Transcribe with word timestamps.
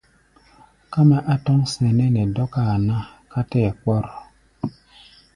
Ká 0.91 0.99
mɛ́ 1.09 1.19
á 1.31 1.35
tɔ́ŋ 1.45 1.59
sɛnɛ́ 1.71 2.07
nɛ 2.15 2.21
dɔ́káa 2.35 2.75
ná 2.87 2.95
ká 3.31 3.41
tɛ́ɛ 3.49 3.69
kpɔ́r. 3.79 4.03